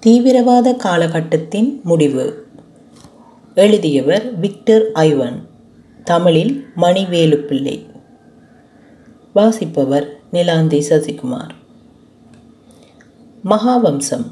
தீவிரவாத 0.00 0.74
காலகட்டத்தின் 0.74 1.80
முடிவு. 1.82 2.46
எழுதியவர் 3.54 4.38
விக்டர் 4.38 4.92
ஐவன். 4.92 5.48
தமிழில் 6.04 6.66
மணிவேலு 6.76 7.36
பிள்ளை 7.36 7.86
வாசிப்பவர் 9.34 10.18
நிலாந்தி 10.32 10.82
சசிகுமார். 10.90 11.50
மகாவம்சம். 13.44 14.26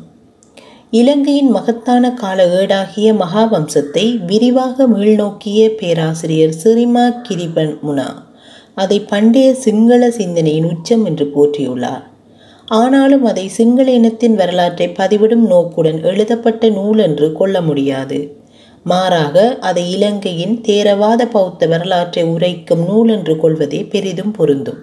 இலங்கையின் 0.90 1.50
மகத்தான 1.50 2.12
கால 2.12 2.46
ஏடாகிய 2.46 3.12
மகாவம்சத்தை 3.14 4.24
விரிவாக 4.24 4.88
மீள்நோக்கிய 4.88 5.68
பேராசிரியர் 5.68 6.54
சிறிமா 6.64 7.22
கிரிபன் 7.22 7.78
முனா 7.86 8.14
அதை 8.74 9.00
பண்டைய 9.00 9.54
சிங்கள 9.54 10.10
சிந்தனையின் 10.10 10.64
உச்சம் 10.64 11.04
என்று 11.04 11.30
போற்றியுள்ளார். 11.34 12.14
ஆனாலும் 12.66 13.24
அதை 13.24 13.48
சிங்கள 13.48 13.90
இனத்தின் 13.90 14.34
வரலாற்றை 14.34 14.88
பதிவிடும் 14.88 15.46
நோக்குடன் 15.46 16.02
எழுதப்பட்ட 16.02 16.68
நூல் 16.68 16.98
என்று 16.98 17.32
கொள்ள 17.32 17.60
முடியாது. 17.60 18.36
மாறாக 18.84 19.58
அதை 19.60 19.90
இலங்கையின் 19.90 20.60
தேரவாத 20.60 21.26
பௌத்த 21.26 21.66
வரலாற்றை 21.66 22.24
உரைக்கும் 22.24 22.84
நூல் 22.84 23.08
என்று 23.08 23.36
கொள்வதே 23.36 23.84
பெரிதும் 23.84 24.30
பொருந்தும். 24.30 24.78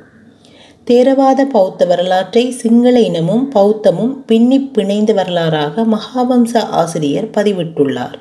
தேரவாத 0.83 1.45
பௌத்த 1.45 1.85
வரலாற்றை 1.85 2.51
சிங்கள 2.51 2.99
இனமும் 2.99 3.51
பௌத்தமும் 3.55 4.23
பின்னி 4.25 4.71
பிணைந்த 4.77 5.13
வரலாறாக 5.13 5.85
மகாவம்ச 5.85 6.57
ஆசிரியர் 6.57 7.29
பதிவிட்டுள்ளார். 7.29 8.19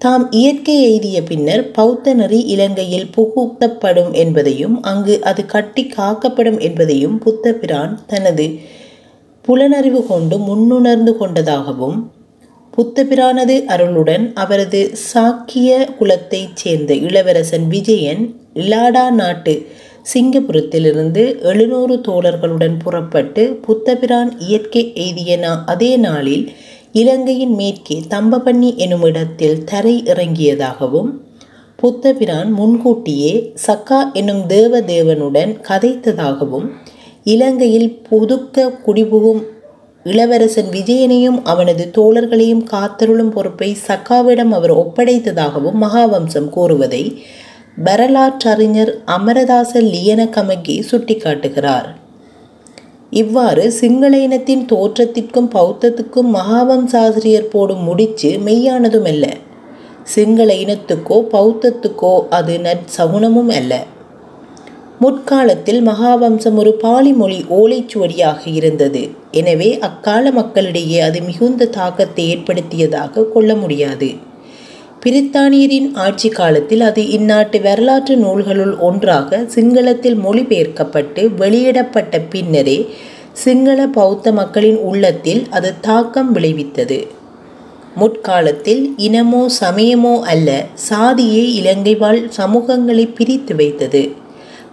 தாம் 0.00 0.24
இயற்கை 0.30 0.74
எய்திய 0.82 1.18
பின்னர் 1.22 1.62
பௌத்த 1.70 2.12
நெறி 2.14 2.40
இலங்கையில் 2.44 3.06
புகுத்தப்படும் 3.14 4.10
என்பதையும் 4.12 4.74
அங்கு 4.82 5.14
அது 5.20 5.42
கட்டி 5.46 5.82
காக்கப்படும் 5.86 6.58
என்பதையும் 6.58 7.16
புத்த 7.18 7.52
பிரான் 7.52 7.94
தனது 8.06 8.46
புலனறிவு 9.44 10.00
கொண்டு 10.06 10.36
முன்னுணர்ந்து 10.38 11.16
கொண்டதாகவும் 11.16 11.98
புத்த 12.72 13.04
பிரானது 13.04 13.56
அருளுடன் 13.66 14.24
அவரது 14.34 14.82
சாக்கிய 15.12 15.70
குலத்தைச் 15.98 16.56
சேர்ந்த 16.56 16.94
இளவரசன் 17.00 17.66
விஜயன் 17.68 18.22
இலாடா 18.54 19.06
நாட்டு 19.10 19.54
சிங்கப்புரத்திலிருந்து 20.12 21.22
எழுநூறு 21.42 21.94
தோழர்களுடன் 22.00 22.76
புறப்பட்டு 22.76 23.44
புத்தபிரான் 23.66 24.30
இயற்கை 24.38 24.82
எய்திய 24.94 25.36
நா 25.36 25.52
அதே 25.66 25.96
நாளில் 25.96 26.44
இலங்கையின் 27.00 27.54
மேற்கே 27.54 27.96
தம்பபண்ணி 28.10 28.68
என்னுமிடத்தில் 28.76 29.64
தரை 29.64 29.94
இறங்கியதாகவும் 30.04 31.10
புத்தபிரான் 31.78 32.50
முன்கூட்டியே 32.52 33.32
சக்கா 33.66 33.98
என்னும் 34.12 34.44
தேவதேவனுடன் 34.48 35.52
கதைத்ததாகவும் 35.68 36.68
இலங்கையில் 37.24 37.90
புதுக்க 38.08 38.66
குடிபுகும் 38.86 39.42
இளவரசன் 40.04 40.70
விஜயனையும் 40.70 41.38
அவனது 41.44 41.86
தோழர்களையும் 41.96 42.64
காத்தருளும் 42.72 43.34
பொறுப்பை 43.36 43.70
சக்காவிடம் 43.88 44.54
அவர் 44.58 44.74
ஒப்படைத்ததாகவும் 44.76 45.78
மகாவம்சம் 45.82 46.48
கூறுவதை 46.48 47.04
வரலாற்றறிஞர் 47.84 48.94
அமரதாச 49.16 49.80
லியனகமகி 49.92 50.76
சுட்டிக்காட்டுகிறார். 50.90 51.88
இவ்வாறு 53.12 53.70
சிங்கள 53.72 54.18
இனத்தின் 54.18 54.66
தோற்றத்திற்கும் 54.72 55.48
பௌத்தத்துக்கும் 55.54 56.34
மகாவம்சாசிரியர் 56.34 57.50
போடும் 57.50 57.82
முடிச்சு 57.82 58.38
மெய்யானதும் 58.38 59.04
அல்ல. 59.04 59.26
சிங்கள 60.02 60.54
இனத்துக்கோ 60.54 61.26
பௌத்தத்துக்கோ 61.32 62.26
அது 62.28 62.58
நற்சகுனமும் 62.58 63.48
அல்ல. 63.48 63.86
முற்காலத்தில் 65.00 65.86
மகாவம்சம் 65.86 66.54
ஒரு 66.54 66.72
பாலி 66.74 67.12
மொழி 67.12 67.44
ஓலைச்சுவடியாக 67.48 68.40
இருந்தது. 68.44 69.10
எனவே 69.30 69.78
அக்கால 69.78 70.30
மக்களிடையே 70.30 71.00
அது 71.00 71.20
மிகுந்த 71.20 71.66
தாக்கத்தை 71.66 72.28
ஏற்படுத்தியதாக 72.28 73.24
கொள்ள 73.24 73.54
முடியாது. 73.54 74.16
பிரித்தானியரின் 75.06 75.94
ஆட்சி 75.94 76.28
காலத்தில் 76.28 76.80
அது 76.80 77.02
இந்நாட்டு 77.02 77.60
வரலாற்று 77.60 78.16
நூல்களுள் 78.16 78.78
ஒன்றாக 78.78 79.46
சிங்களத்தில் 79.54 80.16
மொழிபெயர்க்கப்பட்டு 80.24 81.34
வெளியிடப்பட்ட 81.34 82.20
பின்னரே 82.20 82.86
சிங்கள 83.32 83.86
பௌத்த 83.86 84.32
மக்களின் 84.32 84.76
உள்ளத்தில் 84.76 85.46
அது 85.50 85.74
தாக்கம் 85.80 86.36
விளைவித்தது. 86.36 87.06
முற்காலத்தில் 87.94 88.94
இனமோ 88.96 89.46
சமயமோ 89.60 90.20
அல்ல 90.20 90.64
சாதியே 90.74 91.52
இலங்கை 91.52 91.94
வாழ் 91.94 92.30
சமூகங்களை 92.36 93.14
பிரித்து 93.14 93.56
வைத்தது. 93.56 94.12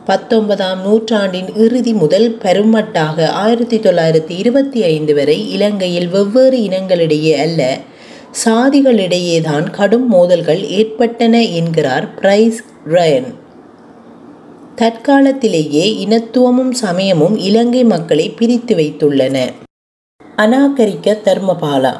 பத்தொன்பதாம் 0.05 0.81
நூற்றாண்டின் 0.81 1.55
இறுதி 1.55 1.94
முதல் 1.94 2.38
பெருமட்டாக 2.41 3.27
ஆயிரத்தி 3.27 3.77
தொள்ளாயிரத்தி 3.77 4.31
இருபத்தி 4.38 4.83
ஐந்து 4.83 5.15
வரை 5.15 5.51
இலங்கையில் 5.51 6.07
வெவ்வேறு 6.07 6.57
இனங்களிடையே 6.57 7.35
அல்ல 7.35 7.79
சாதிகளிடையேதான் 8.45 9.71
கடும் 9.71 10.07
மோதல்கள் 10.07 10.67
ஏற்பட்டன 10.67 11.44
என்கிறார் 11.44 12.13
பிரைஸ் 12.13 12.63
ரயன். 12.89 13.33
தற்காலத்திலேயே 14.75 15.97
இனத்துவமும் 15.97 16.71
சமயமும் 16.71 17.38
இலங்கை 17.38 17.83
மக்களை 17.83 18.29
பிரித்து 18.29 18.75
வைத்துள்ளன. 18.75 19.45
அநாகரிக்க 20.38 21.17
தர்மபாலா. 21.23 21.99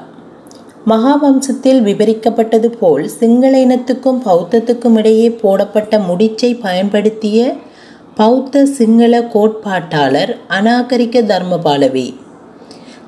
மகாவம்சத்தில் 0.88 1.82
விவரிக்கப்பட்டது 1.82 2.66
போல் 2.66 3.08
சிங்கள 3.08 3.58
இனத்துக்கும் 3.58 4.22
பௌத்தத்துக்கும் 4.26 4.98
இடையே 4.98 5.30
போடப்பட்ட 5.30 5.98
முடிச்சை 5.98 6.60
பயன்படுத்திய 6.62 7.54
பௌத்த 8.16 8.66
சிங்கள 8.66 9.20
கோட்பாட்டாளர் 9.20 10.38
அநாகரிக்க 10.48 11.22
தர்மபாலவே. 11.22 12.14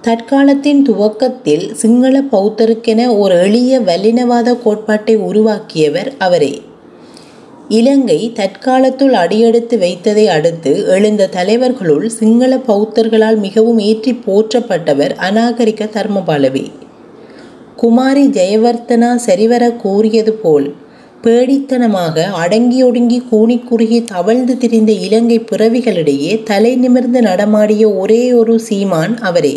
தற்காலத்தின் 0.05 0.81
துவக்கத்தில் 0.81 1.73
சிங்கள 1.73 2.21
பௌத்தருக்கென 2.31 3.17
ஒரு 3.17 3.35
எளிய 3.35 3.79
வல்லினவாத 3.79 4.61
கோட்பாட்டை 4.63 5.15
உருவாக்கியவர் 5.15 6.13
அவரே. 6.17 6.61
இலங்கை 7.69 8.31
தற்காலத்துள் 8.35 9.11
அடியெடுத்து 9.11 9.77
வைத்ததை 9.77 10.25
அடுத்து 10.25 10.87
எழுந்த 10.87 11.29
தலைவர்களுள் 11.35 12.05
சிங்கள 12.05 12.59
பௌத்தர்களால் 12.67 13.37
மிகவும் 13.37 13.79
ஏற்றி 13.79 14.13
போற்றப்பட்டவர் 14.27 15.13
அநாகரிக 15.29 15.89
தர்மபாலவே. 15.97 16.65
குமாரி 17.75 18.27
ஜெயவர்த்தனா 18.27 19.15
சரிவர 19.15 19.71
கூறியது 19.71 20.33
போல் 20.33 20.73
பேடித்தனமாக 21.23 22.23
அடங்கி 22.23 22.83
ஒடுங்கி 22.83 23.21
குறுகி 23.69 24.03
தவழ்ந்து 24.03 24.57
திரிந்த 24.57 24.91
இலங்கை 24.91 25.39
பிறவிகளிடையே 25.39 26.43
தலை 26.43 26.75
நிமிர்ந்து 26.75 27.21
நடமாடிய 27.21 27.97
ஒரே 27.97 28.33
ஒரு 28.33 28.59
சீமான் 28.59 29.17
அவரே. 29.17 29.55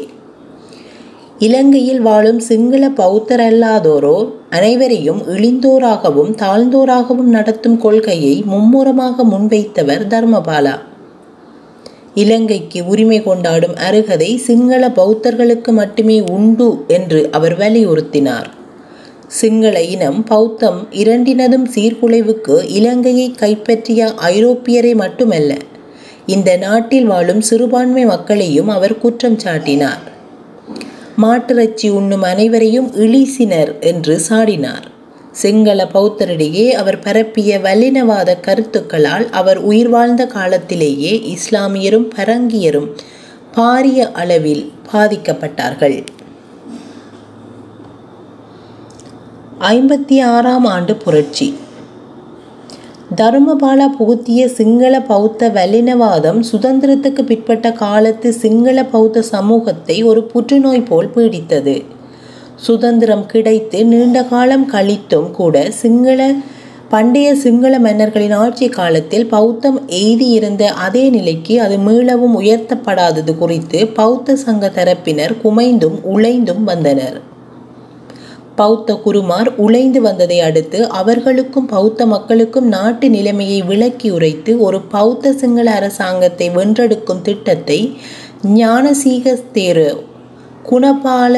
இலங்கையில் 1.47 2.00
வாழும் 2.00 2.38
சிங்கள 2.38 2.84
பௌத்தரல்லாதோரோ 2.88 4.16
அனைவரையும் 4.50 5.21
இழிந்தோராகவும் 5.28 6.32
தாழ்ந்தோராகவும் 6.34 7.31
நடத்தும் 7.37 7.76
கொள்கையை 7.76 8.43
மும்முரமாக 8.44 9.25
முன்வைத்தவர் 9.25 10.03
தர்மபாலா. 10.15 10.75
இலங்கைக்கு 12.15 12.87
உரிமை 12.87 13.22
கொண்டாடும் 13.22 13.76
அருகதை 13.76 14.31
சிங்கள 14.37 14.91
பௌத்தர்களுக்கு 14.91 15.72
மட்டுமே 15.72 16.19
உண்டு 16.21 16.69
என்று 16.88 17.28
அவர் 17.31 17.56
வலியுறுத்தினார். 17.59 18.49
சிங்கள 19.26 19.82
இனம் 19.94 20.20
பௌத்தம் 20.25 20.82
இரண்டினதும் 20.91 21.66
சீர்குலைவுக்கு 21.75 22.59
இலங்கையை 22.78 23.31
கைப்பற்றிய 23.32 24.12
ஐரோப்பியரை 24.34 24.94
மட்டுமல்ல 24.94 25.55
இந்த 26.26 26.50
நாட்டில் 26.56 27.06
வாழும் 27.06 27.41
சிறுபான்மை 27.41 28.05
மக்களையும் 28.05 28.69
அவர் 28.69 28.99
குற்றம் 28.99 29.41
சாட்டினார். 29.44 30.05
மாட்டிறைச்சி 31.23 31.91
உண்ணும் 31.91 32.23
அனைவரையும் 32.23 32.91
இழிசினர் 32.95 33.81
என்று 33.81 34.21
சாடினார். 34.29 34.87
சிங்கள 35.33 35.89
பௌத்தரிடையே 35.95 36.71
அவர் 36.71 36.99
பரப்பிய 36.99 37.59
வல்லினவாத 37.59 38.34
கருத்துக்களால் 38.47 39.31
அவர் 39.31 39.59
உயிர் 39.59 39.89
வாழ்ந்த 39.89 40.27
காலத்திலேயே 40.27 41.12
இஸ்லாமியரும் 41.34 42.06
பரங்கியரும் 42.17 42.89
பாரிய 43.56 44.12
அளவில் 44.12 44.73
பாதிக்கப்பட்டார்கள். 44.93 46.06
ஐம்பத்தி 49.61 50.23
ஆறாம் 50.23 50.65
ஆண்டு 50.65 50.97
புரட்சி. 50.97 51.55
தருமபாலா 53.16 53.84
புகுத்திய 53.99 54.46
சிங்கள 54.46 55.00
பௌத்த 55.00 55.49
வல்லினவாதம் 55.49 56.40
சுதந்திரத்துக்கு 56.52 57.22
பிற்பட்ட 57.22 57.72
காலத்து 57.72 58.32
சிங்கள 58.32 58.84
பௌத்த 58.84 59.22
சமூகத்தை 59.22 60.02
ஒரு 60.02 60.22
புற்றுநோய் 60.22 60.82
போல் 60.82 61.08
பீடித்தது. 61.14 61.84
சுதந்திரம் 62.56 63.26
கிடைத்து 63.26 63.84
நீண்ட 63.84 64.22
காலம் 64.22 64.70
கழித்தும் 64.70 65.31
கூட 65.31 65.70
சிங்கள 65.70 66.34
பண்டைய 66.88 67.34
சிங்கள 67.34 67.78
மன்னர்களின் 67.78 68.32
ஆட்சி 68.32 68.69
காலத்தில் 68.69 69.26
பௌத்தம் 69.26 69.81
எய்தியிருந்த 69.87 70.66
அதே 70.69 71.08
நிலைக்கு 71.08 71.60
அது 71.60 71.78
மீளவும் 71.78 72.37
உயர்த்தப்படாதது 72.40 73.37
குறித்து 73.37 73.87
பௌத்த 73.87 74.37
சங்க 74.37 74.69
தரப்பினர் 74.69 75.34
குமைந்தும் 75.44 76.00
உழைந்தும் 76.02 76.64
வந்தனர். 76.64 77.28
பௌத்த 78.60 78.94
குருமார் 78.96 79.49
உழைந்து 79.56 80.00
வந்ததை 80.00 80.40
அடுத்து 80.40 80.78
அவர்களுக்கும் 81.00 81.66
பௌத்த 81.66 82.06
மக்களுக்கும் 82.06 82.69
நாட்டு 82.69 83.06
நிலைமையை 83.10 83.60
விளக்கி 83.62 84.10
உரைத்து 84.10 84.52
ஒரு 84.58 84.81
பௌத்த 84.94 85.32
சிங்கள 85.32 85.70
அரசாங்கத்தை 85.70 86.46
வென்றெடுக்கும் 86.50 87.22
திட்டத்தை 87.22 87.81
ஞானசீக 88.55 89.37
தேரு 89.55 89.88
குணபால 90.70 91.34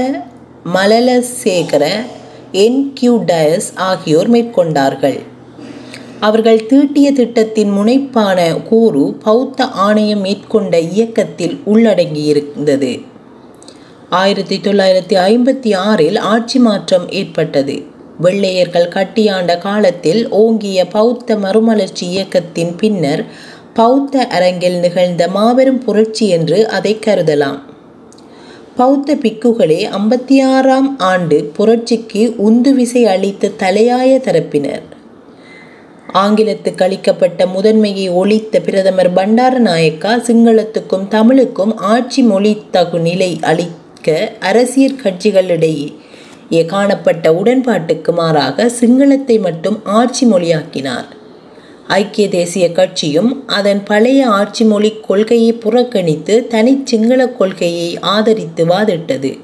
மலலசேகர 0.74 1.84
என். 2.62 2.80
கியூ. 2.94 3.14
டயஸ் 3.28 3.68
ஆகியோர் 3.88 4.30
மேற்கொண்டார்கள். 4.30 5.18
அவர்கள் 6.20 6.66
தீட்டிய 6.66 7.08
திட்டத்தின் 7.12 7.70
முனைப்பான 7.70 8.38
கூறு 8.68 9.04
பௌத்த 9.24 9.64
ஆணையம் 9.84 10.20
மேற்கொண்ட 10.20 10.80
இயக்கத்தில் 10.94 11.56
உள்ளடங்கியிருந்தது. 11.66 12.92
ஆயிரத்தி 14.10 14.60
தொள்ளாயிரத்தி 14.62 15.16
ஐம்பத்தி 15.16 15.76
ஆறில் 15.76 16.16
ஆட்சி 16.16 16.58
மாற்றம் 16.58 17.10
ஏற்பட்டது. 17.10 17.82
வெள்ளையர்கள் 18.18 18.88
கட்டியாண்ட 18.88 19.58
காலத்தில் 19.58 20.28
ஓங்கிய 20.28 20.86
பௌத்த 20.86 21.36
மறுமலர்ச்சி 21.36 22.06
இயக்கத்தின் 22.06 22.76
பின்னர் 22.76 23.24
பௌத்த 23.74 24.26
அரங்கில் 24.26 24.78
நிகழ்ந்த 24.78 25.28
மாபெரும் 25.28 25.78
புரட்சி 25.78 26.28
என்று 26.28 26.68
அதை 26.68 26.98
கருதலாம். 27.06 27.58
பௌத்த 28.76 29.14
பிக்குகளே 29.14 29.88
ஐம்பத்தி 29.90 30.42
ஆறாம் 30.42 30.98
ஆண்டு 30.98 31.52
புரட்சிக்கு 31.58 32.34
உந்துவிசை 32.48 33.02
அளித்த 33.04 33.48
தலையாய 33.48 34.18
தரப்பினர். 34.18 34.86
ஆங்கிலத்துக்கு 36.14 36.82
அளிக்கப்பட்ட 36.82 37.46
முதன்மையை 37.46 38.10
ஒழித்த 38.10 38.60
பிரதமர் 38.60 39.12
பண்டாரநாயக்கா 39.12 40.14
சிங்களத்துக்கும் 40.26 41.08
தமிழுக்கும் 41.08 41.76
ஆட்சி 41.76 42.22
மொழி 42.22 42.62
தகு 42.72 42.98
நிலை 42.98 43.38
மிக்க 44.02 44.36
அரசியல் 44.40 45.00
கட்சிகளிடையே 45.02 45.88
காணப்பட்ட 46.70 47.32
உடன்பாட்டுக்கு 47.40 48.12
மாறாக 48.12 48.68
சிங்களத்தை 48.78 49.36
மட்டும் 49.38 49.76
ஆட்சி 49.98 50.24
மொழியாக்கினார். 50.30 51.08
ஐக்கிய 51.96 52.28
தேசிய 52.36 52.66
கட்சியும் 52.78 53.30
அதன் 53.58 53.82
பழைய 53.84 54.22
ஆட்சி 54.38 54.64
மொழி 54.64 54.92
கொள்கையை 55.08 55.52
புறக்கணித்து 55.64 56.36
தனி 56.54 56.74
சிங்கள 56.84 57.26
கொள்கையை 57.26 57.90
ஆதரித்து 58.14 58.64
வாதிட்டது. 58.72 59.34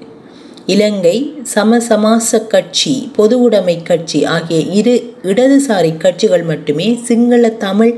இலங்கை 0.74 1.16
சமசமாச 1.54 2.42
கட்சி 2.56 2.96
பொதுவுடைமை 3.18 3.78
கட்சி 3.82 4.20
ஆகிய 4.36 4.60
இரு 4.80 4.96
இடதுசாரி 5.32 5.94
கட்சிகள் 5.96 6.48
மட்டுமே 6.52 6.90
சிங்கள 7.08 7.48
தமிழ் 7.68 7.96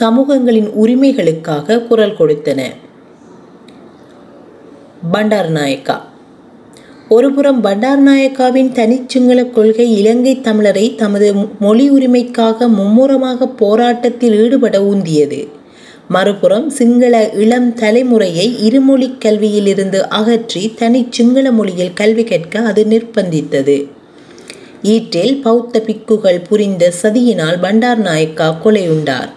சமூகங்களின் 0.00 0.70
உரிமைகளுக்காக 0.84 1.82
குரல் 1.86 2.18
கொடுத்தன. 2.18 2.62
பண்டார்நாயக்கா 5.12 5.96
ஒருபுறம் 7.08 7.64
பண்டாரநாயக்காவின் 7.64 8.70
தனிச்சிங்கள 8.78 9.50
கொள்கை 9.50 9.96
இலங்கை 9.96 10.40
தமிழரை 10.42 10.94
தமது 10.94 11.34
மொழி 11.60 11.90
உரிமைக்காக 11.90 12.68
மும்முரமாக 12.68 13.48
போராட்டத்தில் 13.48 14.34
ஈடுபட 14.42 14.80
ஊந்தியது. 14.80 15.48
மறுபுறம் 16.08 16.70
சிங்கள 16.70 17.30
இளம் 17.32 17.70
தலைமுறையை 17.74 18.46
இருமொழி 18.62 19.14
கல்வியிலிருந்து 19.18 20.00
அகற்றி 20.08 20.74
தனி 20.76 21.06
சிங்கள 21.10 21.50
மொழியில் 21.50 21.92
கல்வி 21.92 22.24
கற்க 22.24 22.58
அது 22.60 22.84
நிர்பந்தித்தது. 22.84 23.88
ஈற்றில் 24.82 25.40
பௌத்த 25.40 25.82
பிக்குகள் 25.86 26.44
புரிந்த 26.48 26.92
சதியினால் 27.02 27.60
பண்டார் 27.60 27.98
நாயக்கா 27.98 28.48
கொலையுண்டார் 28.64 29.30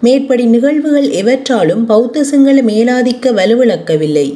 மேற்படி 0.00 0.44
நிகழ்வுகள் 0.44 1.10
எவற்றாலும் 1.10 1.84
பௌத்த 1.84 2.24
சிங்கள 2.24 2.60
மேலாதிக்க 2.60 3.32
வலுவிழக்கவில்லை. 3.32 4.28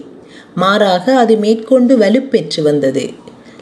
மாறாக 0.55 1.17
அது 1.17 1.37
மேற்கொண்டு 1.37 1.99
வலுப்பெற்று 1.99 2.63
வந்தது. 2.63 3.11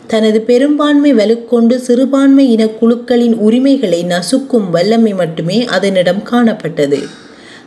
தனது 0.06 0.40
பெரும்பான்மை 0.40 1.14
வலுக்கொண்டு 1.14 1.76
சிறுபான்மை 1.76 2.50
இன 2.50 2.69
குழுக்களின் 2.69 3.35
உரிமைகளை 3.35 4.05
நசுக்கும் 4.05 4.70
வல்லமை 4.70 5.14
மட்டுமே 5.14 5.64
அதனிடம் 5.64 6.23
காணப்பட்டது. 6.23 7.08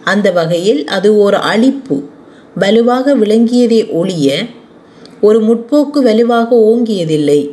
அந்த 0.03 0.31
வகையில் 0.31 0.88
அது 0.88 1.18
ஒரு 1.18 1.38
அழிப்பு 1.38 2.03
வலுவாக 2.56 3.15
விளங்கியதே 3.15 3.91
ஒழிய 3.91 4.45
ஒரு 5.21 5.44
முற்போக்கு 5.44 6.00
வலுவாக 6.01 6.56
ஓங்கியதில்லை. 6.56 7.50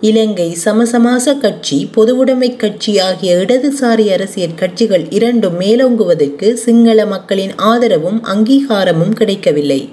இலங்கை 0.00 0.54
சமசமாச 0.54 1.34
கட்சி 1.34 1.88
பொதுவுடைமை 1.96 2.56
கட்சி 2.56 2.98
ஆகிய 2.98 3.36
இடதுசாரி 3.36 4.12
அரசியல் 4.12 4.54
கட்சிகள் 4.54 5.06
இரண்டும் 5.10 5.60
மேலோங்குவதற்கு 5.60 6.52
சிங்கள 6.52 7.06
மக்களின் 7.06 7.54
ஆதரவும் 7.56 8.24
அங்கீகாரமும் 8.24 9.12
கிடைக்கவில்லை. 9.12 9.88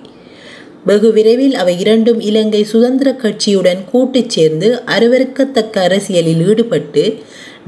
வெகு 0.86 1.14
விரைவில் 1.14 1.56
அவை 1.56 1.80
இரண்டும் 1.80 2.20
இலங்கை 2.20 2.64
சுதந்திர 2.64 3.12
கட்சியுடன் 3.12 3.82
கூட்டுச் 3.92 4.30
சேர்ந்து 4.30 4.82
அருவருக்கத்தக்க 4.86 5.80
அரசியலில் 5.80 6.48
ஈடுபட்டு 6.48 7.16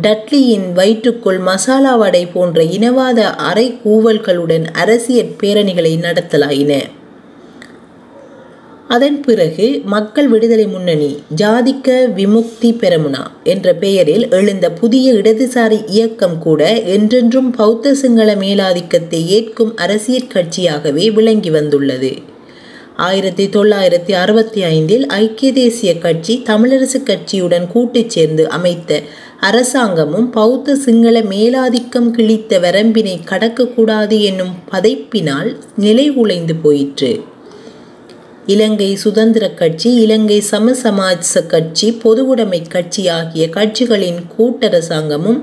டட்லியின் 0.02 0.72
வயிற்றுக்குள் 0.72 1.40
மசாலா 1.40 1.96
வடை 1.96 2.26
போன்ற 2.26 2.64
இனவாத 2.64 3.20
அரை 3.20 3.80
கூவல்களுடன் 3.86 4.66
அரசியல் 4.74 5.36
பேரணிகளை 5.44 5.94
நடத்தலாயின. 5.98 6.82
அதன் 8.88 9.22
பிறகு 9.22 9.82
மக்கள் 9.86 10.28
விடுதலை 10.28 10.68
முன்னணி 10.68 11.20
ஜாதிக்க 11.36 11.90
விமுக்தி 12.16 12.72
பெரமுனா 12.80 13.24
என்ற 13.44 13.74
பெயரில் 13.74 14.30
எழுந்த 14.30 14.72
புதிய 14.72 15.14
இடதுசாரி 15.14 15.80
இயக்கம் 15.88 16.40
கூட 16.40 16.82
என்றென்றும் 16.82 17.52
பௌத்த 17.52 17.94
சிங்கள 17.94 18.36
மேலாதிக்கத்தை 18.36 19.26
ஏற்கும் 19.26 19.76
அரசியல் 19.76 20.32
கட்சியாகவே 20.34 21.12
விளங்கி 21.12 21.50
வந்துள்ளது. 21.50 22.12
ஆயிரத்தி 23.08 23.46
தொள்ளாயிரத்தி 23.48 24.12
அறுபத்தி 24.12 24.64
ஐந்தில் 24.64 25.06
ஐக்கிய 25.08 25.54
தேசிய 25.54 25.98
கட்சி 25.98 26.34
தமிழரசு 26.46 27.00
கட்சியுடன் 27.04 27.68
கூட்டு 27.68 28.04
சேர்ந்து 28.08 28.50
அமைத்த 28.50 29.00
அரசாங்கமும் 29.42 30.30
பௌத்த 30.30 30.76
சிங்கள 30.76 31.22
மேலாதிக்கம் 31.22 32.10
கிழித்த 32.12 32.60
வரம்பினை 32.60 33.16
கடக்கக்கூடாது 33.30 34.22
என்னும் 34.22 34.54
பதைப்பினால் 34.72 35.50
நிலை 35.78 36.10
உழைந்து 36.10 36.56
போயிற்று. 36.56 37.12
இலங்கை 38.46 38.96
சுதந்திர 38.96 39.50
கட்சி 39.50 39.94
இலங்கை 39.94 40.44
சமசமாஜ 40.52 41.48
கட்சி 41.48 41.90
பொதுவுடைமை 42.04 42.62
கட்சி 42.70 43.08
ஆகிய 43.08 43.50
கட்சிகளின் 43.56 44.22
கூட்டரசாங்கமும் 44.38 45.42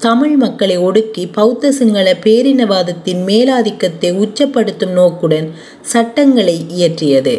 தமிழ் 0.00 0.36
மக்களை 0.36 0.78
ஒடுக்கி 0.78 1.28
பௌத்த 1.32 1.72
சிங்கள 1.72 2.16
பேரினவாதத்தின் 2.22 3.22
மேலாதிக்கத்தை 3.26 4.10
உச்சப்படுத்தும் 4.22 4.92
நோக்குடன் 4.92 5.52
சட்டங்களை 5.82 6.56
இயற்றியது. 6.68 7.34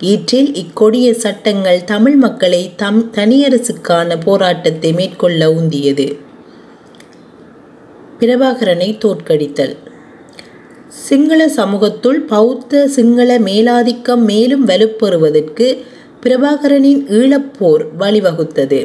ஈற்றில் 0.00 0.50
இக்கொடிய 0.54 1.10
சட்டங்கள் 1.10 1.84
தமிழ் 1.84 2.14
மக்களை 2.14 2.70
தம் 2.76 3.10
தனியரசுக்கான 3.14 4.16
போராட்டத்தை 4.24 4.92
மேற்கொள்ள 4.92 5.50
உந்தியது. 5.50 6.06
பிரபாகரனை 8.20 8.90
தோற்கடித்தல். 8.98 9.76
சிங்கள 10.88 11.48
சமூகத்துள் 11.48 12.20
பௌத்த 12.26 12.88
சிங்கள 12.88 13.38
மேலாதிக்கம் 13.38 14.24
மேலும் 14.24 14.66
வலுப்பெறுவதற்கு 14.68 15.78
பிரபாகரனின் 16.22 17.04
ஈழப்போர் 17.20 17.84
வழிவகுத்தது. 17.98 18.80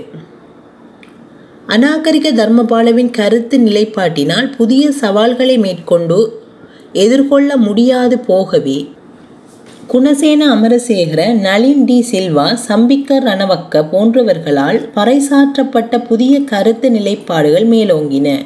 அநாகரிக 1.67 2.31
தர்மபாலவின் 2.31 3.11
கருத்து 3.11 3.57
நிலைப்பாட்டினால் 3.57 4.55
புதிய 4.55 4.91
சவால்களை 4.91 5.57
மேற்கொண்டு 5.57 6.41
எதிர்கொள்ள 6.93 7.57
முடியாது 7.57 8.19
போகவே. 8.19 8.89
குணசேன 9.93 10.41
அமரசேகர 10.55 11.33
நளின் 11.33 11.85
டி 11.85 12.05
சில்வா 12.11 12.57
சம்பிக்கர் 12.67 13.23
ரணவக்க 13.23 13.83
போன்றவர்களால் 13.91 14.89
பறைசாற்றப்பட்ட 14.95 16.05
புதிய 16.07 16.41
கருத்து 16.41 16.91
நிலைப்பாடுகள் 16.91 17.67
மேலோங்கின. 17.67 18.45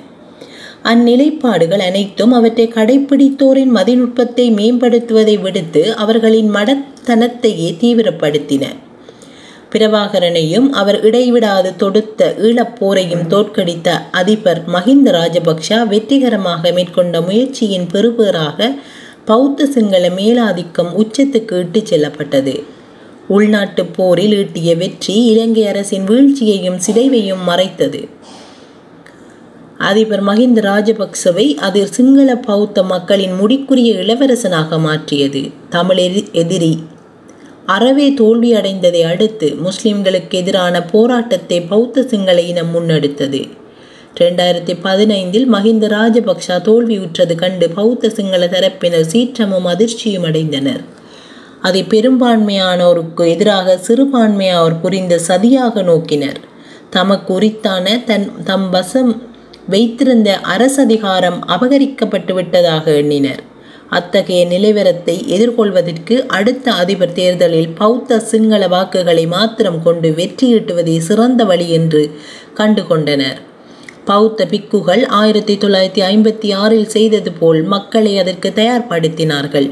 அந்நிலைப்பாடுகள் 0.83 1.79
அனைத்தும் 1.79 2.31
அவற்றை 2.31 2.67
கடைபிடித்தோரின் 2.67 3.73
மதிநுட்பத்தை 3.75 4.51
மேம்படுத்துவதை 4.53 5.41
விடுத்து 5.41 5.95
அவர்களின் 5.95 6.53
மடத்தனத்தையே 6.53 7.71
தீவிரப்படுத்தின. 7.81 8.65
பிரபாகரனையும் 9.71 10.69
அவர் 10.69 11.05
இடைவிடாது 11.05 11.75
தொடுத்த 11.75 12.35
ஈழப்போரையும் 12.41 13.27
தோற்கடித்த 13.27 14.01
அதிபர் 14.11 14.61
மஹிந்த 14.69 15.11
ராஜபக்ஷ 15.11 15.87
வெற்றிகரமாக 15.87 16.71
மேற்கொண்ட 16.71 17.21
முயற்சியின் 17.21 17.87
பெறுபேறாக 17.93 18.79
பௌத்த 19.25 19.65
சிங்கள 19.65 20.09
மேலாதிக்கம் 20.09 20.91
உச்சத்துக்கு 20.97 21.53
இட்டுச் 21.53 21.85
செல்லப்பட்டது. 21.85 22.63
உள்நாட்டு 23.27 23.85
போரில் 23.85 24.35
ஈட்டிய 24.43 24.77
வெற்றி 24.77 25.25
இலங்கை 25.25 25.67
அரசின் 25.67 26.03
வீழ்ச்சியையும் 26.03 26.79
சிதைவையும் 26.85 27.43
மறைத்தது. 27.43 28.07
அதிபர் 29.77 30.23
மஹிந்த 30.23 30.59
ராஜபக்சவை 30.61 31.55
அது 31.55 31.87
சிங்கள 31.87 32.35
பௌத்த 32.35 32.83
மக்களின் 32.83 33.35
முடிக்குரிய 33.35 33.93
இளவரசனாக 33.93 34.79
மாற்றியது. 34.79 35.49
தமிழ் 35.69 35.97
எதிரி 36.31 36.79
அறவே 37.67 38.07
தோல்வியடைந்ததை 38.09 39.01
அடுத்து 39.03 39.47
முஸ்லிம்களுக்கு 39.65 40.35
எதிரான 40.41 40.81
போராட்டத்தை 40.83 41.61
பௌத்த 41.61 42.03
சிங்கள 42.03 42.41
இனம் 42.41 42.71
முன்னெடுத்தது. 42.75 43.41
ரெண்டாயிரத்தி 44.19 44.73
பதினைந்தில் 44.83 45.47
மஹிந்த 45.53 45.85
ராஜபக்ஷ 45.87 46.47
தோல்வியுற்றது 46.47 47.35
கண்டு 47.35 47.69
பௌத்த 47.69 48.09
சிங்கள 48.09 48.47
தரப்பினர் 48.47 49.09
சீற்றமும் 49.11 49.67
அதிர்ச்சியும் 49.73 50.27
அடைந்தனர். 50.29 50.83
அதை 51.61 51.83
பெரும்பான்மையானோருக்கு 51.83 53.27
எதிராக 53.27 53.77
சிறுபான்மையானோர் 53.87 54.79
புரிந்த 54.81 55.19
சதியாக 55.27 55.83
நோக்கினர். 55.83 56.39
தமக்கு 56.89 57.33
உரித்தான 57.33 58.03
தன் 58.05 58.43
தம் 58.43 58.69
வசம் 58.69 59.11
வைத்திருந்த 59.67 60.39
அரசதிகாரம் 60.57 61.39
அபகரிக்கப்பட்டு 61.47 62.33
விட்டதாக 62.33 62.91
எண்ணினர். 62.91 63.43
அத்தகைய 63.89 64.45
நிலைவரத்தை 64.45 65.27
எதிர்கொள்வதற்கு 65.27 66.25
அடுத்த 66.27 66.73
அதிபர் 66.73 67.13
தேர்தலில் 67.13 67.69
பௌத்த 67.69 68.19
சிங்கள 68.19 68.67
வாக்குகளை 68.67 69.27
மாத்திரம் 69.27 69.83
கொண்டு 69.83 70.09
வெற்றியீட்டுவதே 70.09 70.97
சிறந்த 70.97 71.43
வழி 71.43 71.69
என்று 71.69 72.11
கண்டுகொண்டனர். 72.57 73.37
பௌத்த 74.05 74.45
பிக்குகள் 74.45 75.05
ஆயிரத்தி 75.05 75.55
தொள்ளாயிரத்தி 75.55 76.01
ஐம்பத்தி 76.01 76.53
ஆறில் 76.53 76.87
செய்தது 76.87 77.31
போல் 77.31 77.63
மக்களை 77.63 78.17
அதற்கு 78.17 78.53
தயார்படுத்தினார்கள். 78.55 79.71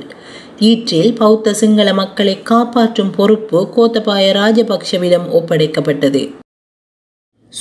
ஈற்றில் 0.59 1.15
பௌத்த 1.15 1.53
சிங்கள 1.53 1.93
மக்களை 1.93 2.41
காப்பாற்றும் 2.43 3.11
பொறுப்பு 3.11 3.69
கோத்தபாய 3.77 4.33
ராஜபக்ஷவிடம் 4.33 5.27
ஒப்படைக்கப்பட்டது. 5.31 6.31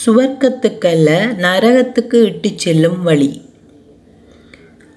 சுவர்க்கத்துக்கல்ல 0.07 1.11
நரகத்துக்கு 1.37 2.15
இட்டுச் 2.15 2.59
செல்லும் 2.59 3.03
வழி. 3.03 3.44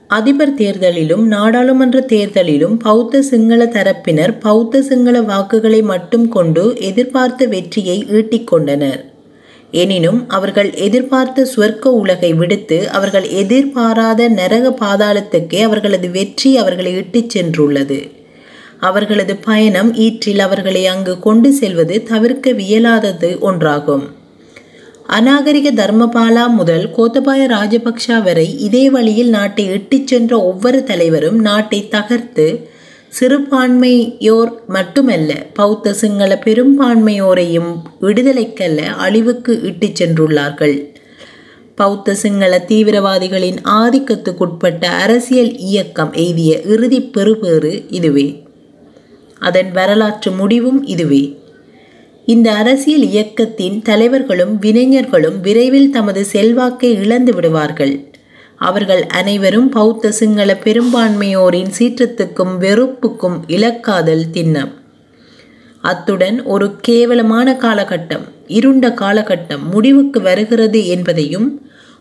அதிபர் 0.08 0.54
தேர்தலிலும் 0.54 1.24
நாடாளுமன்ற 1.24 2.00
தேர்தலிலும் 2.00 2.80
பௌத்த 2.80 3.22
சிங்கள 3.22 3.66
தரப்பினர் 3.66 4.40
பௌத்த 4.40 4.82
சிங்கள 4.82 5.22
வாக்குகளை 5.22 5.82
மட்டும் 5.82 6.30
கொண்டு 6.30 6.76
எதிர்பார்த்த 6.80 7.46
வெற்றியை 7.46 8.06
ஈட்டிக்கொண்டனர் 8.06 9.02
எனினும் 9.72 10.30
அவர்கள் 10.30 10.74
எதிர்பார்த்த 10.74 11.48
சுவர்க்க 11.56 11.86
உலகை 11.86 12.34
விடுத்து 12.34 12.90
அவர்கள் 12.90 13.30
எதிர்பாராத 13.30 14.30
நரக 14.30 14.70
பாதாளத்துக்கே 14.70 15.62
அவர்களது 15.62 16.12
வெற்றி 16.12 16.58
அவர்களை 16.58 16.94
இட்டுச் 16.96 17.38
சென்றுள்ளது. 17.38 18.12
அவர்களது 18.80 19.36
பயணம் 19.36 19.94
ஈற்றில் 19.96 20.40
அவர்களை 20.40 20.86
அங்கு 20.86 21.20
கொண்டு 21.20 21.52
செல்வது 21.52 22.04
தவிர்க்க 22.04 22.52
வியலாதது 22.52 23.38
ஒன்றாகும். 23.42 24.08
அநாகரிக 25.08 25.72
தர்மபாலா 25.72 26.50
முதல் 26.50 26.90
கோத்தபாய 26.98 27.46
ராஜபக்ஷ 27.48 28.24
வரை 28.24 28.60
இதே 28.60 28.90
வழியில் 28.90 29.30
நாட்டை 29.30 29.66
இட்டுச் 29.66 30.08
சென்ற 30.08 30.44
ஒவ்வொரு 30.44 30.84
தலைவரும் 30.84 31.40
நாட்டை 31.40 31.88
தகர்த்து 31.88 32.70
சிறுபான்மையோர் 33.20 34.52
மட்டுமல்ல 34.68 35.46
பௌத்த 35.54 35.94
சிங்கள 35.94 36.40
பெரும்பான்மையோரையும் 36.46 37.72
விடுதலைக்கல்ல 38.02 38.78
அழிவுக்கு 38.78 39.62
இட்டுச் 39.62 40.04
சென்றுள்ளார்கள். 40.04 40.86
பௌத்த 41.76 42.14
சிங்கள 42.14 42.64
தீவிரவாதிகளின் 42.68 43.58
ஆதிக்கத்துக்குட்பட்ட 43.64 44.86
அரசியல் 44.86 45.58
இயக்கம் 45.58 46.14
எய்திய 46.14 46.62
இறுதி 46.62 47.02
பெறுபேறு 47.02 47.86
இதுவே. 47.90 48.44
அதன் 49.40 49.72
வரலாற்று 49.72 50.32
முடிவும் 50.32 50.86
இதுவே. 50.86 51.40
இந்த 52.27 52.53
அரசியல் 52.53 53.01
இயக்கத்தின் 53.01 53.81
தலைவர்களும் 53.81 54.60
வினைஞர்களும் 54.60 55.39
விரைவில் 55.41 55.89
தமது 55.89 56.25
செல்வாக்கை 56.25 56.93
இழந்து 56.93 57.34
விடுவார்கள். 57.34 58.10
அவர்கள் 58.55 59.05
அனைவரும் 59.05 59.69
பௌத்த 59.69 60.12
சிங்கள 60.12 60.53
பெரும்பான்மையோரின் 60.53 61.72
சீற்றத்துக்கும் 61.77 62.57
வெறுப்புக்கும் 62.57 63.38
இலக்காதல் 63.48 64.25
திண்ணம். 64.31 64.72
அத்துடன் 65.81 66.43
ஒரு 66.43 66.75
கேவலமான 66.81 67.53
காலகட்டம் 67.53 68.25
இருண்ட 68.48 68.89
காலகட்டம் 68.89 69.63
முடிவுக்கு 69.72 70.22
வருகிறது 70.22 70.88
என்பதையும் 70.88 71.48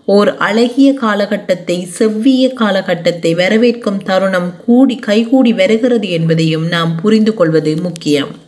ஓர் 0.05 0.37
அழகிய 0.37 0.95
காலகட்டத்தை 0.95 1.85
செவ்விய 1.99 2.53
காலகட்டத்தை 2.53 3.35
வரவேற்கும் 3.35 4.03
தருணம் 4.03 4.51
கூடி 4.67 4.97
கைகூடி 4.97 5.53
வருகிறது 5.53 6.11
என்பதையும் 6.11 6.67
நாம் 6.67 6.95
புரிந்து 7.03 7.35
கொள்வது 7.35 7.77
முக்கியம். 7.77 8.45